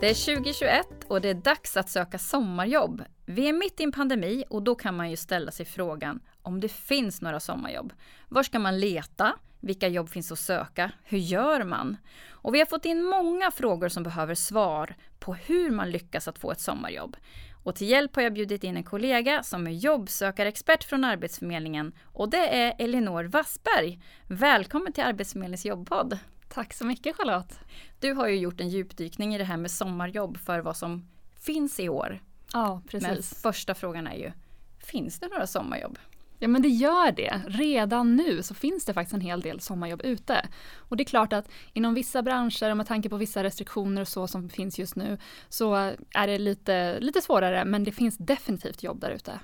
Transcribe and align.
Det 0.00 0.10
är 0.10 0.34
2021 0.36 0.86
och 1.08 1.20
det 1.20 1.28
är 1.28 1.34
dags 1.34 1.76
att 1.76 1.90
söka 1.90 2.18
sommarjobb. 2.18 3.04
Vi 3.26 3.48
är 3.48 3.52
mitt 3.52 3.80
i 3.80 3.82
en 3.82 3.92
pandemi 3.92 4.44
och 4.50 4.62
då 4.62 4.74
kan 4.74 4.96
man 4.96 5.10
ju 5.10 5.16
ställa 5.16 5.50
sig 5.50 5.66
frågan 5.66 6.20
om 6.42 6.60
det 6.60 6.68
finns 6.68 7.22
några 7.22 7.40
sommarjobb. 7.40 7.92
Var 8.28 8.42
ska 8.42 8.58
man 8.58 8.80
leta? 8.80 9.32
Vilka 9.60 9.88
jobb 9.88 10.08
finns 10.08 10.32
att 10.32 10.38
söka? 10.38 10.90
Hur 11.04 11.18
gör 11.18 11.64
man? 11.64 11.96
Och 12.28 12.54
vi 12.54 12.58
har 12.58 12.66
fått 12.66 12.84
in 12.84 13.02
många 13.02 13.50
frågor 13.50 13.88
som 13.88 14.02
behöver 14.02 14.34
svar 14.34 14.96
på 15.18 15.34
hur 15.34 15.70
man 15.70 15.90
lyckas 15.90 16.28
att 16.28 16.38
få 16.38 16.50
ett 16.50 16.60
sommarjobb. 16.60 17.16
Och 17.64 17.74
till 17.74 17.88
hjälp 17.88 18.16
har 18.16 18.22
jag 18.22 18.34
bjudit 18.34 18.64
in 18.64 18.76
en 18.76 18.84
kollega 18.84 19.42
som 19.42 19.66
är 19.66 19.70
jobbsökarexpert 19.70 20.84
från 20.84 21.04
Arbetsförmedlingen 21.04 21.92
och 22.04 22.30
det 22.30 22.56
är 22.56 22.74
Elinor 22.78 23.24
Wassberg. 23.24 24.00
Välkommen 24.26 24.92
till 24.92 25.04
Arbetsförmedlingens 25.04 25.66
jobbpodd. 25.66 26.18
Tack 26.56 26.74
så 26.74 26.86
mycket 26.86 27.16
Charlotte. 27.16 27.58
Du 28.00 28.12
har 28.12 28.28
ju 28.28 28.36
gjort 28.36 28.60
en 28.60 28.68
djupdykning 28.68 29.34
i 29.34 29.38
det 29.38 29.44
här 29.44 29.56
med 29.56 29.70
sommarjobb 29.70 30.38
för 30.38 30.60
vad 30.60 30.76
som 30.76 31.08
finns 31.40 31.80
i 31.80 31.88
år. 31.88 32.22
Ja, 32.52 32.82
precis. 32.88 33.08
Men 33.08 33.22
första 33.22 33.74
frågan 33.74 34.06
är 34.06 34.14
ju, 34.14 34.32
finns 34.78 35.20
det 35.20 35.28
några 35.28 35.46
sommarjobb? 35.46 35.98
Ja 36.38 36.48
men 36.48 36.62
det 36.62 36.68
gör 36.68 37.12
det. 37.12 37.42
Redan 37.46 38.16
nu 38.16 38.42
så 38.42 38.54
finns 38.54 38.84
det 38.84 38.94
faktiskt 38.94 39.14
en 39.14 39.20
hel 39.20 39.40
del 39.40 39.60
sommarjobb 39.60 40.00
ute. 40.04 40.48
Och 40.76 40.96
det 40.96 41.02
är 41.02 41.04
klart 41.04 41.32
att 41.32 41.48
inom 41.72 41.94
vissa 41.94 42.22
branscher 42.22 42.70
och 42.70 42.76
med 42.76 42.86
tanke 42.86 43.08
på 43.08 43.16
vissa 43.16 43.44
restriktioner 43.44 44.00
och 44.00 44.08
så 44.08 44.26
som 44.26 44.48
finns 44.48 44.78
just 44.78 44.96
nu 44.96 45.18
så 45.48 45.74
är 46.14 46.26
det 46.26 46.38
lite, 46.38 47.00
lite 47.00 47.20
svårare 47.20 47.64
men 47.64 47.84
det 47.84 47.92
finns 47.92 48.16
definitivt 48.16 48.82
jobb 48.82 49.00
där 49.00 49.10
ute. 49.10 49.40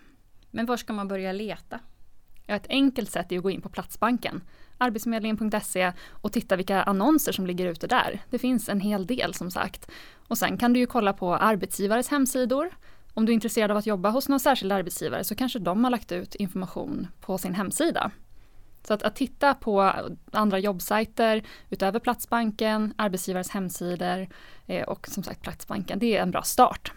Men 0.51 0.67
var 0.67 0.77
ska 0.77 0.93
man 0.93 1.09
börja 1.09 1.33
leta? 1.33 1.81
Ja, 2.47 2.55
ett 2.55 2.67
enkelt 2.69 3.11
sätt 3.11 3.33
är 3.33 3.37
att 3.37 3.43
gå 3.43 3.51
in 3.51 3.61
på 3.61 3.69
Platsbanken, 3.69 4.43
arbetsförmedlingen.se 4.79 5.93
och 6.11 6.33
titta 6.33 6.57
vilka 6.57 6.83
annonser 6.83 7.33
som 7.33 7.47
ligger 7.47 7.67
ute 7.67 7.87
där. 7.87 8.21
Det 8.31 8.39
finns 8.39 8.69
en 8.69 8.81
hel 8.81 9.07
del 9.07 9.35
som 9.35 9.51
sagt. 9.51 9.91
Och 10.29 10.39
sen 10.39 10.57
kan 10.57 10.73
du 10.73 10.81
ju 10.81 10.87
kolla 10.87 11.13
på 11.13 11.35
arbetsgivares 11.35 12.09
hemsidor 12.09 12.71
om 13.15 13.27
du 13.27 13.33
är 13.33 13.35
intresserad 13.35 13.71
av 13.71 13.77
att 13.77 13.87
jobba 13.87 14.11
hos 14.11 14.29
någon 14.29 14.41
särskild 14.41 14.73
arbetsgivare 14.73 15.25
så 15.25 15.35
kanske 15.35 15.59
de 15.59 15.85
har 15.85 15.91
lagt 15.91 16.13
ut 16.13 16.35
information 16.35 17.07
på 17.21 17.39
sin 17.39 17.55
hemsida. 17.55 18.11
Så 18.87 18.95
att, 18.95 19.03
att 19.03 19.17
titta 19.17 19.55
på 19.55 19.93
andra 20.33 20.59
jobbsajter 20.59 21.43
utöver 21.71 22.01
Platsbanken, 22.01 22.95
arbetsgivares 22.97 23.51
hemsidor 23.51 24.29
eh, 24.67 24.83
och 24.83 25.09
som 25.09 25.23
sagt 25.23 25.43
Platsbanken, 25.43 25.99
det 25.99 26.17
är 26.17 26.23
en 26.23 26.31
bra 26.31 26.43
start. 26.43 26.93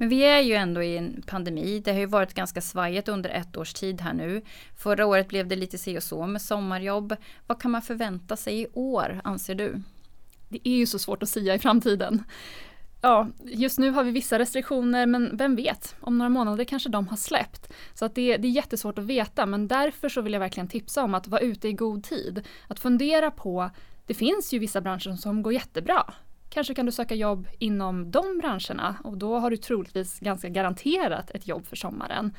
Men 0.00 0.08
vi 0.08 0.22
är 0.22 0.40
ju 0.40 0.54
ändå 0.54 0.82
i 0.82 0.96
en 0.96 1.22
pandemi. 1.26 1.82
Det 1.84 1.92
har 1.92 2.00
ju 2.00 2.06
varit 2.06 2.34
ganska 2.34 2.60
svajigt 2.60 3.08
under 3.08 3.30
ett 3.30 3.56
års 3.56 3.72
tid 3.72 4.00
här 4.00 4.12
nu. 4.12 4.42
Förra 4.76 5.06
året 5.06 5.28
blev 5.28 5.48
det 5.48 5.56
lite 5.56 5.78
si 5.78 5.98
och 5.98 6.02
så 6.02 6.26
med 6.26 6.42
sommarjobb. 6.42 7.16
Vad 7.46 7.60
kan 7.60 7.70
man 7.70 7.82
förvänta 7.82 8.36
sig 8.36 8.62
i 8.62 8.66
år, 8.72 9.20
anser 9.24 9.54
du? 9.54 9.82
Det 10.48 10.68
är 10.68 10.76
ju 10.76 10.86
så 10.86 10.98
svårt 10.98 11.22
att 11.22 11.28
säga 11.28 11.54
i 11.54 11.58
framtiden 11.58 12.24
ja, 13.00 13.28
just 13.44 13.78
nu 13.78 13.90
har 13.90 14.04
vi 14.04 14.10
vissa 14.10 14.38
restriktioner 14.38 15.06
men 15.06 15.36
vem 15.36 15.56
vet, 15.56 15.96
om 16.00 16.18
några 16.18 16.28
månader 16.28 16.64
kanske 16.64 16.88
de 16.88 17.08
har 17.08 17.16
släppt. 17.16 17.72
Så 17.94 18.04
att 18.04 18.14
det, 18.14 18.36
det 18.36 18.48
är 18.48 18.52
jättesvårt 18.52 18.98
att 18.98 19.04
veta 19.04 19.46
men 19.46 19.68
därför 19.68 20.08
så 20.08 20.20
vill 20.20 20.32
jag 20.32 20.40
verkligen 20.40 20.68
tipsa 20.68 21.04
om 21.04 21.14
att 21.14 21.28
vara 21.28 21.40
ute 21.40 21.68
i 21.68 21.72
god 21.72 22.04
tid. 22.04 22.46
Att 22.66 22.80
fundera 22.80 23.30
på, 23.30 23.70
det 24.06 24.14
finns 24.14 24.52
ju 24.52 24.58
vissa 24.58 24.80
branscher 24.80 25.16
som 25.16 25.42
går 25.42 25.52
jättebra. 25.52 26.14
Kanske 26.50 26.74
kan 26.74 26.86
du 26.86 26.92
söka 26.92 27.14
jobb 27.14 27.48
inom 27.58 28.10
de 28.10 28.38
branscherna 28.38 28.96
och 29.04 29.18
då 29.18 29.38
har 29.38 29.50
du 29.50 29.56
troligtvis 29.56 30.20
ganska 30.20 30.48
garanterat 30.48 31.30
ett 31.30 31.48
jobb 31.48 31.66
för 31.66 31.76
sommaren. 31.76 32.34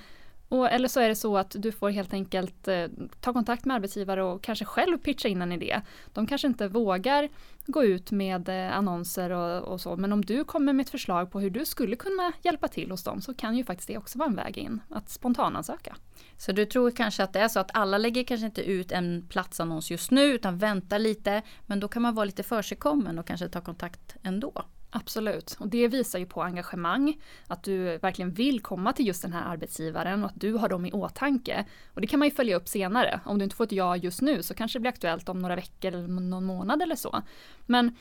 Och, 0.52 0.72
eller 0.72 0.88
så 0.88 1.00
är 1.00 1.10
det 1.10 1.16
så 1.16 1.38
att 1.38 1.56
du 1.60 1.72
får 1.72 1.90
helt 1.90 2.14
enkelt 2.14 2.68
eh, 2.68 2.86
ta 3.20 3.34
kontakt 3.34 3.66
med 3.66 3.76
arbetsgivare 3.76 4.24
och 4.24 4.42
kanske 4.42 4.66
själv 4.66 4.98
pitcha 4.98 5.28
in 5.28 5.42
en 5.42 5.52
idé. 5.52 5.82
De 6.14 6.28
kanske 6.28 6.48
inte 6.48 6.68
vågar 6.68 7.30
gå 7.66 7.84
ut 7.84 8.12
med 8.12 8.50
eh, 8.50 8.78
annonser 8.78 9.30
och, 9.30 9.64
och, 9.64 9.82
så, 9.82 9.96
men 9.96 10.14
om 10.14 10.26
du 10.26 10.44
kommer 10.44 10.74
med 10.74 10.84
ett 10.84 10.90
förslag 10.90 11.32
på 11.32 11.40
hur 11.40 11.50
du 11.50 11.66
skulle 11.66 11.96
kunna 11.96 12.32
hjälpa 12.42 12.68
till 12.68 12.92
hos 12.92 13.04
dem 13.04 13.22
så 13.22 13.34
kan 13.34 13.58
ju 13.58 13.64
faktiskt 13.64 13.88
det 13.88 13.98
också 13.98 14.20
vara 14.20 14.30
en 14.30 14.36
väg 14.36 14.58
in, 14.58 14.82
att 14.90 15.10
spontanansöka. 15.10 15.96
Så 16.38 16.52
du 16.52 16.66
tror 16.66 16.92
kanske 16.92 17.24
att 17.24 17.34
det 17.34 17.40
är 17.40 17.48
så 17.48 17.60
att 17.60 17.72
alla 17.74 17.98
lägger 17.98 18.24
kanske 18.24 18.46
inte 18.46 18.62
ut 18.62 18.92
en 18.92 19.28
platsannons 19.30 19.92
just 19.92 20.12
nu 20.12 20.24
utan 20.24 20.58
väntar 20.58 21.00
lite, 21.00 21.42
men 21.66 21.80
då 21.80 21.88
kan 21.88 22.02
man 22.02 22.16
vara 22.16 22.26
lite 22.26 22.44
försigkommen 22.44 23.20
och 23.20 23.28
kanske 23.28 23.50
ta 23.50 23.62
kontakt 23.62 24.16
ändå? 24.24 24.66
Absolut, 24.94 25.58
och 25.60 25.68
det 25.68 25.88
visar 25.88 26.20
ju 26.20 26.26
på 26.26 26.44
engagemang, 26.44 27.22
att 27.48 27.64
du 27.64 27.98
verkligen 27.98 28.32
vill 28.32 28.62
komma 28.62 28.94
till 28.94 29.08
just 29.08 29.22
den 29.22 29.34
här 29.34 29.52
arbetsgivaren 29.54 30.24
och 30.24 30.30
att 30.30 30.40
du 30.42 30.54
har 30.54 30.70
dem 30.70 30.86
i 30.86 30.92
åtanke. 30.92 31.66
Och 31.94 32.02
det 32.02 32.08
kan 32.08 32.20
man 32.20 32.28
ju 32.28 32.34
följa 32.36 32.56
upp 32.56 32.68
senare. 32.68 33.20
Om 33.26 33.38
du 33.38 33.44
inte 33.44 33.56
får 33.56 33.64
ett 33.64 33.72
ja 33.72 33.98
just 33.98 34.22
nu 34.22 34.44
så 34.44 34.54
kanske 34.54 34.80
det 34.80 34.82
blir 34.82 34.90
aktuellt 34.90 35.30
om 35.30 35.40
några 35.40 35.56
veckor 35.56 35.88
eller 35.94 36.08
någon 36.08 36.46
månad 36.46 36.82
eller 36.82 36.96
så. 36.96 37.22
Men 37.66 37.96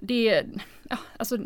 det, 0.00 0.44
ja, 0.88 0.98
alltså, 1.16 1.38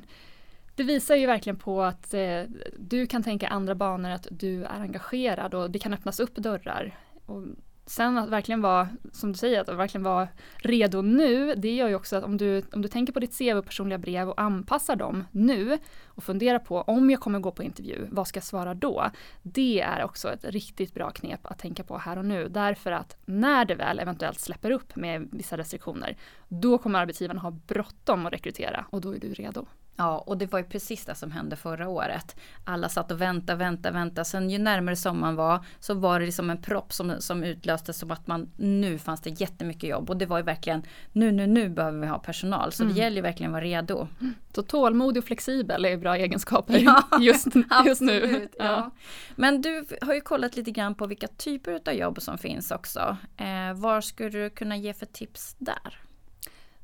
det 0.75 0.83
visar 0.83 1.17
ju 1.17 1.27
verkligen 1.27 1.57
på 1.57 1.83
att 1.83 2.15
eh, 2.15 2.43
du 2.79 3.07
kan 3.07 3.23
tänka 3.23 3.49
andra 3.49 3.75
banor, 3.75 4.11
att 4.11 4.27
du 4.31 4.65
är 4.65 4.81
engagerad 4.81 5.55
och 5.55 5.71
det 5.71 5.79
kan 5.79 5.95
öppnas 5.95 6.21
upp 6.21 6.35
dörrar. 6.35 6.99
Och 7.27 7.43
Sen 7.91 8.19
att 8.19 8.29
verkligen 8.29 8.61
vara, 8.61 8.89
som 9.13 9.33
du 9.33 9.39
säger, 9.39 9.61
att 9.61 9.69
verkligen 9.69 10.03
vara 10.03 10.29
redo 10.57 11.03
nu, 11.03 11.55
det 11.55 11.75
gör 11.75 11.89
ju 11.89 11.95
också 11.95 12.17
att 12.17 12.25
om 12.25 12.37
du, 12.37 12.63
om 12.73 12.83
du 12.83 12.89
tänker 12.89 13.13
på 13.13 13.21
ditt 13.21 13.39
CV 13.39 13.59
och 13.59 13.65
personliga 13.65 13.99
brev 13.99 14.29
och 14.29 14.41
anpassar 14.41 14.97
dem 14.97 15.25
nu 15.31 15.79
och 16.07 16.25
funderar 16.25 16.59
på 16.59 16.81
om 16.81 17.11
jag 17.11 17.21
kommer 17.21 17.39
gå 17.39 17.51
på 17.51 17.63
intervju, 17.63 18.07
vad 18.11 18.29
ska 18.29 18.37
jag 18.37 18.45
svara 18.45 18.75
då? 18.75 19.11
Det 19.43 19.81
är 19.81 20.05
också 20.05 20.33
ett 20.33 20.45
riktigt 20.45 20.95
bra 20.95 21.11
knep 21.11 21.41
att 21.43 21.59
tänka 21.59 21.85
på 21.85 21.99
här 21.99 22.19
och 22.19 22.25
nu, 22.25 22.49
därför 22.49 22.93
att 22.93 23.17
när 23.25 23.65
det 23.65 23.75
väl 23.75 23.99
eventuellt 23.99 24.41
släpper 24.41 24.71
upp 24.71 24.97
med 24.97 25.29
vissa 25.33 25.57
restriktioner, 25.57 26.17
då 26.49 26.79
kommer 26.79 26.99
arbetsgivaren 26.99 27.39
ha 27.39 27.51
bråttom 27.51 28.27
att 28.27 28.33
rekrytera 28.33 28.85
och 28.91 29.01
då 29.01 29.15
är 29.15 29.21
du 29.21 29.35
redo. 29.35 29.67
Ja, 29.97 30.19
och 30.19 30.39
det 30.39 30.47
var 30.47 30.59
ju 30.59 30.65
precis 30.65 31.05
det 31.05 31.15
som 31.15 31.31
hände 31.31 31.57
förra 31.57 31.89
året. 31.89 32.37
Alla 32.65 32.89
satt 32.89 33.11
och 33.11 33.21
väntade, 33.21 33.59
väntade, 33.59 33.95
väntade. 33.95 34.25
Sen 34.25 34.51
ju 34.51 34.59
närmare 34.59 34.97
sommaren 34.97 35.37
var 35.37 35.65
så 35.81 35.95
var 35.95 36.21
det 36.21 36.27
liksom 36.27 36.51
en 36.51 36.63
propp 36.63 36.93
som, 36.93 37.21
som 37.21 37.45
utlöstes 37.45 37.99
som 37.99 38.11
att 38.11 38.27
man 38.27 38.51
nu 38.57 38.99
fanns 38.99 39.21
det 39.21 39.41
jättemycket 39.41 39.91
jobb. 39.91 40.11
Och 40.11 40.17
det 40.17 40.27
var 40.27 40.39
ju 40.39 40.45
verkligen 40.45 40.83
nu, 41.13 41.33
nu, 41.33 41.47
nu 41.47 41.69
behöver 41.69 41.99
vi 41.99 42.07
ha 42.07 42.19
personal. 42.19 42.73
Så 42.73 42.83
mm. 42.83 42.95
det 42.95 43.01
gäller 43.01 43.17
ju 43.17 43.23
verkligen 43.23 43.51
att 43.51 43.55
vara 43.55 43.65
redo. 43.65 44.09
Så 44.55 44.63
tålmodig 44.63 45.21
och 45.21 45.27
flexibel 45.27 45.85
är 45.85 45.97
bra 45.97 46.17
egenskaper 46.17 46.79
ja, 46.79 47.05
just, 47.21 47.47
just 47.87 48.01
nu. 48.01 48.49
Ja. 48.59 48.65
ja. 48.65 48.91
Men 49.37 49.63
du 49.63 49.87
har 50.01 50.15
ju 50.15 50.21
kollat 50.21 50.57
lite 50.57 50.71
grann 50.71 50.95
på 50.95 51.07
vilka 51.07 51.29
typer 51.29 51.81
av 51.87 51.95
jobb 51.95 52.23
som 52.23 52.39
finns 52.39 52.71
också. 52.71 53.17
Eh, 53.37 53.75
vad 53.75 54.05
skulle 54.05 54.29
du 54.29 54.51
kunna 54.51 54.77
ge 54.77 54.95
för 54.95 55.07
tips 55.07 55.57
där? 55.59 56.10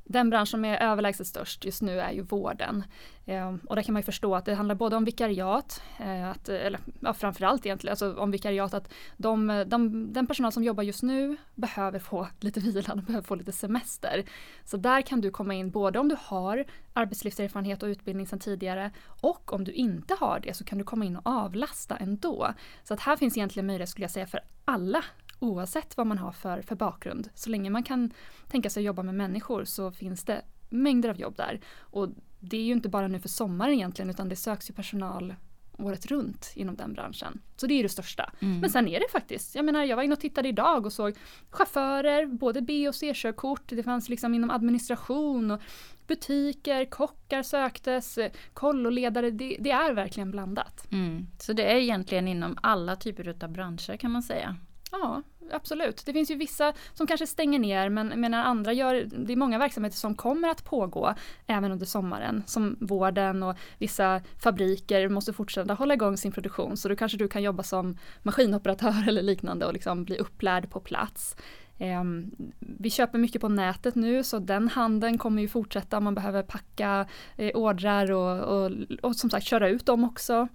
Den 0.08 0.30
bransch 0.30 0.48
som 0.48 0.64
är 0.64 0.82
överlägset 0.82 1.26
störst 1.26 1.64
just 1.64 1.82
nu 1.82 2.00
är 2.00 2.12
ju 2.12 2.22
vården. 2.22 2.84
Eh, 3.24 3.54
och 3.64 3.76
där 3.76 3.82
kan 3.82 3.92
man 3.92 4.00
ju 4.00 4.04
förstå 4.04 4.34
att 4.34 4.44
det 4.44 4.54
handlar 4.54 4.74
både 4.74 4.96
om 4.96 5.04
vikariat, 5.04 5.82
eh, 5.98 6.30
att, 6.30 6.48
eller 6.48 6.80
ja, 7.00 7.14
framförallt 7.14 7.66
egentligen, 7.66 7.92
alltså 7.92 8.14
om 8.14 8.30
vikariat 8.30 8.74
att 8.74 8.92
de, 9.16 9.64
de, 9.66 10.12
den 10.12 10.26
personal 10.26 10.52
som 10.52 10.64
jobbar 10.64 10.82
just 10.82 11.02
nu 11.02 11.36
behöver 11.54 11.98
få 11.98 12.28
lite 12.40 12.60
vila, 12.60 12.94
de 12.94 13.04
behöver 13.04 13.26
få 13.26 13.34
lite 13.34 13.52
semester. 13.52 14.24
Så 14.64 14.76
där 14.76 15.02
kan 15.02 15.20
du 15.20 15.30
komma 15.30 15.54
in 15.54 15.70
både 15.70 15.98
om 15.98 16.08
du 16.08 16.16
har 16.20 16.64
arbetslivserfarenhet 16.92 17.82
och 17.82 17.86
utbildning 17.86 18.26
sedan 18.26 18.38
tidigare 18.38 18.90
och 19.20 19.52
om 19.52 19.64
du 19.64 19.72
inte 19.72 20.14
har 20.20 20.40
det 20.40 20.56
så 20.56 20.64
kan 20.64 20.78
du 20.78 20.84
komma 20.84 21.04
in 21.04 21.16
och 21.16 21.26
avlasta 21.26 21.96
ändå. 21.96 22.54
Så 22.84 22.94
att 22.94 23.00
här 23.00 23.16
finns 23.16 23.36
egentligen 23.36 23.66
möjlighet 23.66 23.88
skulle 23.88 24.04
jag 24.04 24.10
säga 24.10 24.26
för 24.26 24.40
alla 24.64 25.04
oavsett 25.38 25.96
vad 25.96 26.06
man 26.06 26.18
har 26.18 26.32
för, 26.32 26.62
för 26.62 26.76
bakgrund. 26.76 27.28
Så 27.34 27.50
länge 27.50 27.70
man 27.70 27.82
kan 27.82 28.12
tänka 28.48 28.70
sig 28.70 28.80
att 28.80 28.86
jobba 28.86 29.02
med 29.02 29.14
människor 29.14 29.64
så 29.64 29.92
finns 29.92 30.24
det 30.24 30.42
mängder 30.68 31.08
av 31.08 31.20
jobb 31.20 31.36
där. 31.36 31.60
Och 31.78 32.08
det 32.40 32.56
är 32.56 32.62
ju 32.62 32.72
inte 32.72 32.88
bara 32.88 33.08
nu 33.08 33.20
för 33.20 33.28
sommaren 33.28 33.74
egentligen 33.74 34.10
utan 34.10 34.28
det 34.28 34.36
söks 34.36 34.70
ju 34.70 34.74
personal 34.74 35.34
året 35.78 36.06
runt 36.06 36.52
inom 36.54 36.76
den 36.76 36.92
branschen. 36.92 37.40
Så 37.56 37.66
det 37.66 37.74
är 37.74 37.82
det 37.82 37.88
största. 37.88 38.32
Mm. 38.40 38.60
Men 38.60 38.70
sen 38.70 38.88
är 38.88 39.00
det 39.00 39.06
faktiskt, 39.12 39.54
jag 39.54 39.64
menar 39.64 39.84
jag 39.84 39.96
var 39.96 40.02
inne 40.02 40.12
och 40.12 40.20
tittade 40.20 40.48
idag 40.48 40.86
och 40.86 40.92
såg 40.92 41.16
chaufförer, 41.50 42.26
både 42.26 42.62
B 42.62 42.88
och 42.88 42.94
C-körkort, 42.94 43.62
det 43.66 43.82
fanns 43.82 44.08
liksom 44.08 44.34
inom 44.34 44.50
administration 44.50 45.50
och 45.50 45.60
butiker, 46.06 46.84
kockar 46.84 47.42
söktes, 47.42 48.18
kolloledare, 48.52 49.30
det, 49.30 49.56
det 49.60 49.70
är 49.70 49.92
verkligen 49.92 50.30
blandat. 50.30 50.92
Mm. 50.92 51.26
Så 51.38 51.52
det 51.52 51.72
är 51.72 51.76
egentligen 51.76 52.28
inom 52.28 52.58
alla 52.62 52.96
typer 52.96 53.44
av 53.44 53.50
branscher 53.50 53.96
kan 53.96 54.10
man 54.10 54.22
säga? 54.22 54.56
Ja, 54.92 55.22
absolut. 55.50 56.02
Det 56.06 56.12
finns 56.12 56.30
ju 56.30 56.34
vissa 56.34 56.72
som 56.94 57.06
kanske 57.06 57.26
stänger 57.26 57.58
ner 57.58 57.88
men 57.88 58.20
medan 58.20 58.40
andra 58.40 58.72
gör, 58.72 58.94
det 58.94 59.32
är 59.32 59.36
många 59.36 59.58
verksamheter 59.58 59.96
som 59.96 60.14
kommer 60.14 60.48
att 60.48 60.64
pågå 60.64 61.14
även 61.46 61.72
under 61.72 61.86
sommaren. 61.86 62.42
Som 62.46 62.76
vården 62.80 63.42
och 63.42 63.56
vissa 63.78 64.20
fabriker 64.42 65.08
måste 65.08 65.32
fortsätta 65.32 65.74
hålla 65.74 65.94
igång 65.94 66.16
sin 66.16 66.32
produktion 66.32 66.76
så 66.76 66.88
då 66.88 66.96
kanske 66.96 67.18
du 67.18 67.28
kan 67.28 67.42
jobba 67.42 67.62
som 67.62 67.98
maskinoperatör 68.22 69.04
eller 69.08 69.22
liknande 69.22 69.66
och 69.66 69.72
liksom 69.72 70.04
bli 70.04 70.18
upplärd 70.18 70.70
på 70.70 70.80
plats. 70.80 71.36
Ehm, 71.78 72.30
vi 72.58 72.90
köper 72.90 73.18
mycket 73.18 73.40
på 73.40 73.48
nätet 73.48 73.94
nu 73.94 74.24
så 74.24 74.38
den 74.38 74.68
handeln 74.68 75.18
kommer 75.18 75.42
ju 75.42 75.48
fortsätta. 75.48 76.00
Man 76.00 76.14
behöver 76.14 76.42
packa 76.42 77.06
eh, 77.36 77.56
ordrar 77.56 78.12
och, 78.12 78.40
och, 78.40 78.70
och, 79.02 79.16
som 79.16 79.30
sagt 79.30 79.46
köra 79.46 79.68
ut 79.68 79.86
dem 79.86 80.04
också. 80.04 80.48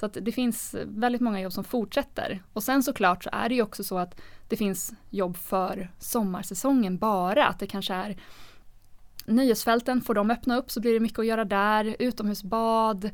Så 0.00 0.06
att 0.06 0.18
det 0.20 0.32
finns 0.32 0.76
väldigt 0.84 1.20
många 1.20 1.40
jobb 1.40 1.52
som 1.52 1.64
fortsätter. 1.64 2.42
Och 2.52 2.62
sen 2.62 2.82
såklart 2.82 3.24
så 3.24 3.30
är 3.32 3.48
det 3.48 3.54
ju 3.54 3.62
också 3.62 3.84
så 3.84 3.98
att 3.98 4.20
det 4.48 4.56
finns 4.56 4.92
jobb 5.10 5.36
för 5.36 5.90
sommarsäsongen 5.98 6.98
bara. 6.98 7.46
Att 7.46 7.58
det 7.58 7.66
kanske 7.66 7.94
är 7.94 8.16
nöjesfälten, 9.26 10.00
får 10.00 10.14
de 10.14 10.30
öppna 10.30 10.56
upp 10.56 10.70
så 10.70 10.80
blir 10.80 10.92
det 10.92 11.00
mycket 11.00 11.18
att 11.18 11.26
göra 11.26 11.44
där. 11.44 11.96
Utomhusbad, 11.98 13.10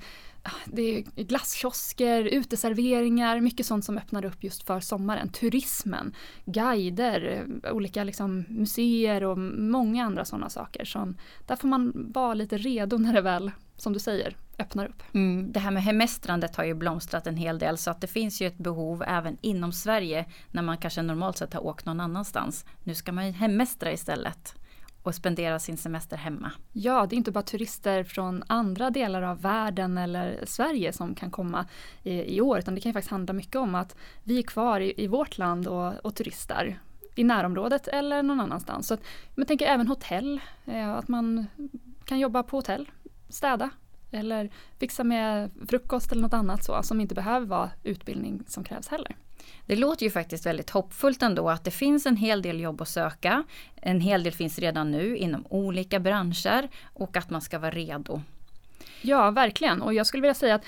det 0.65 0.83
är 0.99 1.23
glasskiosker, 1.23 2.25
uteserveringar, 2.25 3.41
mycket 3.41 3.67
sånt 3.67 3.85
som 3.85 3.99
öppnar 3.99 4.25
upp 4.25 4.45
just 4.45 4.67
för 4.67 4.81
sommaren. 4.81 5.29
Turismen, 5.29 6.15
guider, 6.45 7.47
olika 7.73 8.05
liksom 8.05 8.45
museer 8.49 9.25
och 9.25 9.39
många 9.39 10.05
andra 10.05 10.25
sådana 10.25 10.49
saker. 10.49 10.85
Som, 10.85 11.17
där 11.47 11.57
får 11.57 11.69
man 11.69 11.93
vara 12.13 12.35
lite 12.35 12.59
redo 12.59 12.99
när 12.99 13.13
det 13.13 13.21
väl, 13.21 13.51
som 13.77 13.93
du 13.93 13.99
säger, 13.99 14.37
öppnar 14.59 14.87
upp. 14.87 15.03
Mm, 15.13 15.53
det 15.53 15.61
här 15.61 15.71
med 15.71 15.83
hemestrandet 15.83 16.57
har 16.57 16.65
ju 16.65 16.75
blomstrat 16.75 17.27
en 17.27 17.37
hel 17.37 17.59
del 17.59 17.79
så 17.79 17.91
att 17.91 18.01
det 18.01 18.07
finns 18.07 18.43
ju 18.43 18.47
ett 18.47 18.59
behov 18.59 19.03
även 19.07 19.37
inom 19.41 19.73
Sverige 19.73 20.27
när 20.51 20.63
man 20.63 20.79
kanske 20.79 21.03
normalt 21.03 21.39
sett 21.39 21.55
har 21.55 21.67
åkt 21.67 21.87
någon 21.87 22.01
annanstans. 22.01 22.65
Nu 22.85 22.95
ska 22.95 23.13
man 23.13 23.27
ju 23.27 23.33
hemestra 23.33 23.93
istället 23.93 24.55
och 25.03 25.15
spendera 25.15 25.59
sin 25.59 25.77
semester 25.77 26.17
hemma. 26.17 26.53
Ja, 26.73 27.07
det 27.07 27.15
är 27.15 27.19
inte 27.19 27.33
bara 27.33 27.43
turister 27.43 28.05
från 28.05 28.43
andra 28.47 28.91
delar 28.91 29.23
av 29.23 29.41
världen 29.41 29.99
eller 29.99 30.45
Sverige 30.47 30.93
som 30.93 31.15
kan 31.15 31.31
komma 31.31 31.67
i, 32.03 32.37
i 32.37 32.41
år, 32.41 32.59
utan 32.59 32.75
det 32.75 32.81
kan 32.81 32.93
faktiskt 32.93 33.11
handla 33.11 33.33
mycket 33.33 33.57
om 33.57 33.75
att 33.75 33.97
vi 34.25 34.39
är 34.39 34.43
kvar 34.43 34.81
i, 34.81 34.95
i 34.97 35.07
vårt 35.07 35.39
land 35.39 35.67
och, 35.67 35.93
och 36.05 36.15
turistar 36.15 36.79
i 37.15 37.25
närområdet 37.25 37.89
eller 37.89 38.23
någon 38.23 38.41
annanstans. 38.41 38.87
Så 38.87 38.95
att, 38.95 39.01
men 39.35 39.47
tänker 39.47 39.67
även 39.67 39.89
hotell, 39.89 40.41
eh, 40.65 40.91
att 40.91 41.09
man 41.09 41.47
kan 42.05 42.19
jobba 42.19 42.43
på 42.43 42.57
hotell, 42.57 42.91
städa 43.29 43.71
eller 44.11 44.51
fixa 44.79 45.05
med 45.05 45.51
frukost 45.69 46.13
eller 46.13 46.23
något 46.23 46.33
annat 46.33 46.65
så 46.65 46.83
som 46.83 47.01
inte 47.01 47.15
behöver 47.15 47.47
vara 47.47 47.71
utbildning 47.83 48.43
som 48.47 48.65
krävs 48.65 48.89
heller. 48.89 49.17
Det 49.67 49.77
låter 49.77 50.05
ju 50.05 50.11
faktiskt 50.11 50.47
väldigt 50.47 50.71
hoppfullt 50.71 51.23
ändå 51.23 51.51
att 51.51 51.65
det 51.65 51.71
finns 51.71 52.07
en 52.07 52.17
hel 52.17 52.43
del 52.43 52.61
jobb 52.61 52.81
att 52.81 52.89
söka. 52.89 53.45
En 53.75 54.01
hel 54.01 54.23
del 54.23 54.33
finns 54.33 54.59
redan 54.59 54.91
nu 54.91 55.17
inom 55.17 55.47
olika 55.49 56.01
branscher 56.01 56.69
och 56.95 57.17
att 57.17 57.31
man 57.31 57.41
ska 57.41 57.59
vara 57.59 57.71
redo. 57.71 58.23
Ja, 59.01 59.31
verkligen. 59.31 59.83
Och 59.83 59.95
jag 59.95 60.07
skulle 60.07 60.21
vilja 60.21 60.35
säga 60.35 60.55
att 60.55 60.65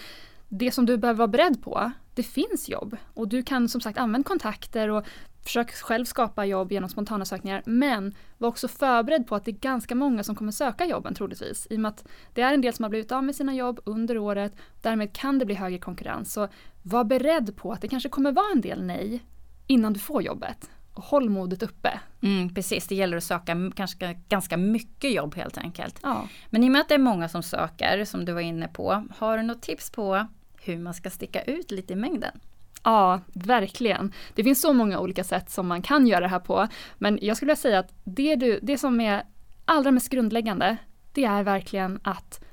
det 0.48 0.70
som 0.70 0.86
du 0.86 0.96
behöver 0.96 1.18
vara 1.18 1.28
beredd 1.28 1.62
på, 1.62 1.92
det 2.14 2.22
finns 2.22 2.68
jobb. 2.68 2.96
Och 3.14 3.28
du 3.28 3.42
kan 3.42 3.68
som 3.68 3.80
sagt 3.80 3.98
använda 3.98 4.28
kontakter 4.28 4.88
och 4.88 5.04
försök 5.42 5.72
själv 5.72 6.04
skapa 6.04 6.44
jobb 6.44 6.72
genom 6.72 6.88
spontana 6.88 7.24
sökningar. 7.24 7.62
Men 7.66 8.14
var 8.38 8.48
också 8.48 8.68
förberedd 8.68 9.26
på 9.26 9.34
att 9.34 9.44
det 9.44 9.50
är 9.50 9.52
ganska 9.52 9.94
många 9.94 10.22
som 10.22 10.34
kommer 10.34 10.52
söka 10.52 10.86
jobben 10.86 11.14
troligtvis. 11.14 11.66
I 11.70 11.76
och 11.76 11.80
med 11.80 11.88
att 11.88 12.04
det 12.34 12.42
är 12.42 12.54
en 12.54 12.60
del 12.60 12.72
som 12.72 12.82
har 12.82 12.90
blivit 12.90 13.12
av 13.12 13.24
med 13.24 13.36
sina 13.36 13.54
jobb 13.54 13.80
under 13.84 14.18
året. 14.18 14.52
Därmed 14.82 15.12
kan 15.12 15.38
det 15.38 15.46
bli 15.46 15.54
högre 15.54 15.78
konkurrens. 15.78 16.32
Så 16.32 16.48
var 16.86 17.04
beredd 17.04 17.56
på 17.56 17.72
att 17.72 17.80
det 17.80 17.88
kanske 17.88 18.08
kommer 18.08 18.32
vara 18.32 18.52
en 18.54 18.60
del 18.60 18.82
nej 18.82 19.22
innan 19.66 19.92
du 19.92 20.00
får 20.00 20.22
jobbet. 20.22 20.70
Och 20.94 21.04
håll 21.04 21.30
modet 21.30 21.62
uppe. 21.62 22.00
Mm, 22.20 22.54
precis, 22.54 22.86
det 22.86 22.94
gäller 22.94 23.16
att 23.16 23.24
söka 23.24 23.72
kanske 23.76 24.14
ganska 24.28 24.56
mycket 24.56 25.12
jobb 25.12 25.34
helt 25.34 25.58
enkelt. 25.58 26.00
Ja. 26.02 26.28
Men 26.50 26.64
i 26.64 26.68
och 26.68 26.72
med 26.72 26.80
att 26.80 26.88
det 26.88 26.94
är 26.94 26.98
många 26.98 27.28
som 27.28 27.42
söker, 27.42 28.04
som 28.04 28.24
du 28.24 28.32
var 28.32 28.40
inne 28.40 28.68
på, 28.68 29.04
har 29.16 29.36
du 29.36 29.42
något 29.42 29.62
tips 29.62 29.90
på 29.90 30.26
hur 30.62 30.78
man 30.78 30.94
ska 30.94 31.10
sticka 31.10 31.42
ut 31.42 31.70
lite 31.70 31.92
i 31.92 31.96
mängden? 31.96 32.40
Ja, 32.82 33.20
verkligen. 33.32 34.12
Det 34.34 34.44
finns 34.44 34.60
så 34.60 34.72
många 34.72 35.00
olika 35.00 35.24
sätt 35.24 35.50
som 35.50 35.66
man 35.66 35.82
kan 35.82 36.06
göra 36.06 36.20
det 36.20 36.28
här 36.28 36.38
på. 36.38 36.68
Men 36.98 37.18
jag 37.22 37.36
skulle 37.36 37.46
vilja 37.46 37.62
säga 37.62 37.78
att 37.78 37.92
det, 38.04 38.36
du, 38.36 38.60
det 38.62 38.78
som 38.78 39.00
är 39.00 39.22
allra 39.64 39.90
mest 39.90 40.08
grundläggande, 40.08 40.76
det 41.12 41.24
är 41.24 41.42
verkligen 41.42 42.00
att 42.02 42.44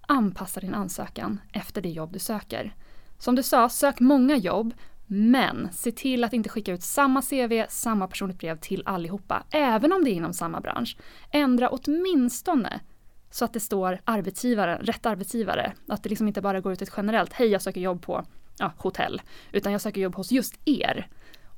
anpassa 0.00 0.60
din 0.60 0.74
ansökan 0.74 1.40
efter 1.52 1.82
det 1.82 1.88
jobb 1.88 2.12
du 2.12 2.18
söker. 2.18 2.74
Som 3.18 3.34
du 3.34 3.42
sa, 3.42 3.68
sök 3.68 4.00
många 4.00 4.36
jobb, 4.36 4.74
men 5.06 5.68
se 5.72 5.92
till 5.92 6.24
att 6.24 6.32
inte 6.32 6.48
skicka 6.48 6.72
ut 6.72 6.82
samma 6.82 7.22
CV, 7.22 7.64
samma 7.68 8.08
personligt 8.08 8.38
brev 8.38 8.58
till 8.58 8.82
allihopa, 8.86 9.44
även 9.50 9.92
om 9.92 10.04
det 10.04 10.10
är 10.10 10.14
inom 10.14 10.32
samma 10.32 10.60
bransch. 10.60 10.96
Ändra 11.30 11.68
åtminstone 11.68 12.80
så 13.30 13.44
att 13.44 13.52
det 13.52 13.60
står 13.60 14.00
arbetsgivare, 14.04 14.78
rätt 14.82 15.06
arbetsgivare. 15.06 15.72
Att 15.88 16.02
det 16.02 16.08
liksom 16.08 16.28
inte 16.28 16.40
bara 16.40 16.60
går 16.60 16.72
ut 16.72 16.82
ett 16.82 16.92
generellt, 16.96 17.32
hej 17.32 17.48
jag 17.48 17.62
söker 17.62 17.80
jobb 17.80 18.02
på 18.02 18.24
ja, 18.58 18.72
hotell, 18.76 19.22
utan 19.52 19.72
jag 19.72 19.80
söker 19.80 20.00
jobb 20.00 20.14
hos 20.14 20.32
just 20.32 20.54
er. 20.64 21.08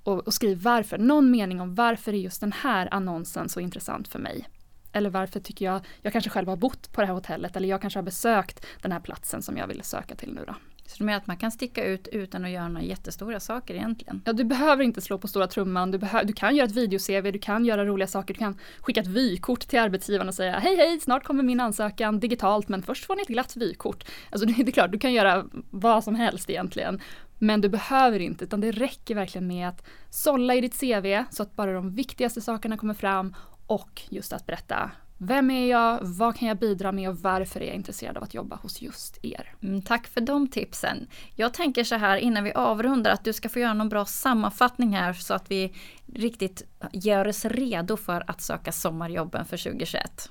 Och, 0.04 0.26
och 0.26 0.34
skriv 0.34 0.62
varför, 0.62 0.98
någon 0.98 1.30
mening 1.30 1.60
om 1.60 1.74
varför 1.74 2.12
är 2.12 2.16
just 2.16 2.40
den 2.40 2.52
här 2.52 2.88
annonsen 2.94 3.48
så 3.48 3.60
intressant 3.60 4.08
för 4.08 4.18
mig. 4.18 4.48
Eller 4.92 5.10
varför 5.10 5.40
tycker 5.40 5.64
jag, 5.64 5.80
jag 6.02 6.12
kanske 6.12 6.30
själv 6.30 6.48
har 6.48 6.56
bott 6.56 6.92
på 6.92 7.00
det 7.00 7.06
här 7.06 7.14
hotellet 7.14 7.56
eller 7.56 7.68
jag 7.68 7.80
kanske 7.80 7.98
har 7.98 8.04
besökt 8.04 8.66
den 8.82 8.92
här 8.92 9.00
platsen 9.00 9.42
som 9.42 9.56
jag 9.56 9.66
vill 9.66 9.82
söka 9.82 10.14
till 10.14 10.34
nu 10.34 10.44
då. 10.46 10.54
Så 10.86 10.94
du 10.98 11.04
menar 11.04 11.18
att 11.18 11.26
man 11.26 11.36
kan 11.36 11.50
sticka 11.50 11.84
ut 11.84 12.08
utan 12.08 12.44
att 12.44 12.50
göra 12.50 12.68
några 12.68 12.86
jättestora 12.86 13.40
saker 13.40 13.74
egentligen? 13.74 14.22
Ja, 14.24 14.32
du 14.32 14.44
behöver 14.44 14.84
inte 14.84 15.00
slå 15.00 15.18
på 15.18 15.28
stora 15.28 15.46
trumman. 15.46 15.90
Du, 15.90 15.98
du 16.24 16.32
kan 16.32 16.56
göra 16.56 16.66
ett 16.66 16.76
video-CV, 16.76 17.32
du 17.32 17.38
kan 17.38 17.64
göra 17.64 17.84
roliga 17.84 18.08
saker, 18.08 18.34
du 18.34 18.38
kan 18.38 18.58
skicka 18.80 19.00
ett 19.00 19.06
vykort 19.06 19.60
till 19.60 19.78
arbetsgivaren 19.78 20.28
och 20.28 20.34
säga 20.34 20.58
hej 20.58 20.76
hej, 20.76 21.00
snart 21.00 21.24
kommer 21.24 21.42
min 21.42 21.60
ansökan 21.60 22.20
digitalt 22.20 22.68
men 22.68 22.82
först 22.82 23.04
får 23.04 23.16
ni 23.16 23.22
ett 23.22 23.28
glatt 23.28 23.56
vykort. 23.56 24.04
Alltså 24.30 24.46
det 24.64 24.68
är 24.68 24.72
klart, 24.72 24.92
du 24.92 24.98
kan 24.98 25.12
göra 25.12 25.44
vad 25.70 26.04
som 26.04 26.14
helst 26.14 26.50
egentligen. 26.50 27.00
Men 27.38 27.60
du 27.60 27.68
behöver 27.68 28.20
inte, 28.20 28.44
utan 28.44 28.60
det 28.60 28.72
räcker 28.72 29.14
verkligen 29.14 29.46
med 29.46 29.68
att 29.68 29.86
sålla 30.10 30.54
i 30.54 30.60
ditt 30.60 30.80
CV 30.80 31.24
så 31.30 31.42
att 31.42 31.56
bara 31.56 31.72
de 31.72 31.94
viktigaste 31.94 32.40
sakerna 32.40 32.76
kommer 32.76 32.94
fram 32.94 33.34
och 33.66 34.02
just 34.08 34.32
att 34.32 34.46
berätta 34.46 34.90
vem 35.18 35.50
är 35.50 35.66
jag? 35.66 35.98
Vad 36.02 36.36
kan 36.36 36.48
jag 36.48 36.58
bidra 36.58 36.92
med 36.92 37.08
och 37.08 37.18
varför 37.18 37.60
är 37.60 37.66
jag 37.66 37.74
intresserad 37.74 38.16
av 38.16 38.22
att 38.22 38.34
jobba 38.34 38.56
hos 38.56 38.82
just 38.82 39.24
er? 39.24 39.54
Mm, 39.62 39.82
tack 39.82 40.06
för 40.06 40.20
de 40.20 40.48
tipsen. 40.48 41.06
Jag 41.34 41.54
tänker 41.54 41.84
så 41.84 41.94
här 41.94 42.16
innan 42.16 42.44
vi 42.44 42.52
avrundar 42.52 43.10
att 43.10 43.24
du 43.24 43.32
ska 43.32 43.48
få 43.48 43.58
göra 43.58 43.74
någon 43.74 43.88
bra 43.88 44.04
sammanfattning 44.04 44.96
här 44.96 45.12
så 45.12 45.34
att 45.34 45.50
vi 45.50 45.72
riktigt 46.14 46.62
gör 46.92 47.28
oss 47.28 47.44
redo 47.44 47.96
för 47.96 48.24
att 48.26 48.40
söka 48.40 48.72
sommarjobben 48.72 49.44
för 49.44 49.56
2021. 49.56 50.30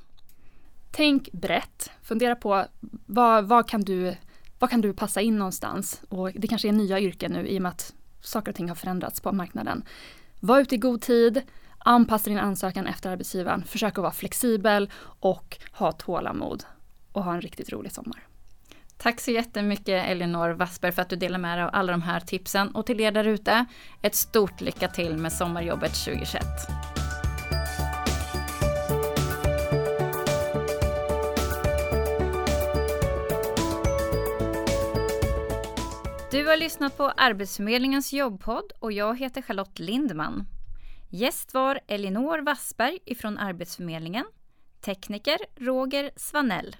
Tänk 0.92 1.32
brett. 1.32 1.92
Fundera 2.02 2.36
på 2.36 2.66
vad, 3.06 3.46
vad, 3.46 3.70
kan 3.70 3.82
du, 3.82 4.16
vad 4.60 4.70
kan 4.70 4.82
du 4.82 4.94
passa 4.94 5.22
in 5.22 5.38
någonstans? 5.38 6.02
Och 6.10 6.32
det 6.36 6.48
kanske 6.48 6.68
är 6.68 6.72
nya 6.72 7.00
yrken 7.00 7.32
nu 7.32 7.48
i 7.48 7.58
och 7.58 7.62
med 7.62 7.70
att 7.70 7.94
saker 8.22 8.52
och 8.52 8.56
ting 8.56 8.68
har 8.68 8.76
förändrats 8.76 9.22
på 9.22 9.32
marknaden. 9.32 9.84
Var 10.40 10.60
ute 10.60 10.76
i 10.76 10.78
god 10.78 11.02
tid 11.02 11.42
Anpassa 11.88 12.30
din 12.30 12.40
ansökan 12.40 12.88
efter 12.88 13.10
arbetsgivaren. 13.10 13.64
Försök 13.64 13.98
att 13.98 14.02
vara 14.02 14.12
flexibel 14.12 14.92
och 15.20 15.58
ha 15.72 15.92
tålamod. 15.92 16.64
Och 17.12 17.24
ha 17.24 17.34
en 17.34 17.42
riktigt 17.42 17.72
rolig 17.72 17.92
sommar. 17.92 18.28
Tack 18.98 19.20
så 19.20 19.32
jättemycket 19.32 20.10
Elinor 20.10 20.50
Wassberg 20.50 20.92
för 20.92 21.02
att 21.02 21.10
du 21.10 21.16
delar 21.16 21.40
med 21.40 21.58
dig 21.58 21.64
av 21.64 21.70
alla 21.74 21.92
de 21.92 22.02
här 22.02 22.20
tipsen. 22.20 22.76
Och 22.76 22.86
till 22.86 23.00
er 23.00 23.12
där 23.12 23.28
ute, 23.28 23.66
ett 24.02 24.16
stort 24.16 24.62
lycka 24.62 24.88
till 24.88 25.18
med 25.18 25.34
sommarjobbet 25.34 25.94
2021. 26.06 26.44
Du 36.32 36.48
har 36.48 36.58
lyssnat 36.58 36.98
på 36.98 37.04
Arbetsförmedlingens 37.18 38.13
jobbpodd 38.13 38.72
och 38.80 38.92
jag 38.92 39.20
heter 39.20 39.42
Charlotte 39.42 39.80
Lindman. 39.80 40.48
Gäst 41.10 41.54
var 41.54 41.80
Elinor 41.88 42.40
Wassberg 42.40 43.00
ifrån 43.06 43.38
Arbetsförmedlingen. 43.38 44.26
Tekniker 44.82 45.38
Roger 45.56 46.12
Svanell. 46.16 46.76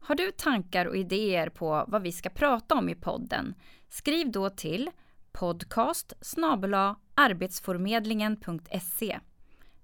Har 0.00 0.14
du 0.14 0.30
tankar 0.30 0.86
och 0.86 0.96
idéer 0.96 1.48
på 1.48 1.84
vad 1.88 2.02
vi 2.02 2.12
ska 2.12 2.30
prata 2.30 2.74
om 2.74 2.88
i 2.88 2.94
podden? 2.94 3.54
Skriv 3.88 4.30
då 4.30 4.50
till 4.50 4.90
podcast 5.32 6.12
arbetsförmedlingen.se. 7.14 9.18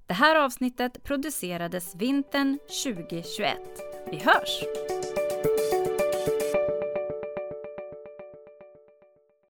Det 0.07 0.15
här 0.15 0.37
avsnittet 0.37 1.03
producerades 1.03 1.95
vintern 1.95 2.59
2021. 2.85 3.59
Vi 4.11 4.17
hörs! 4.17 4.63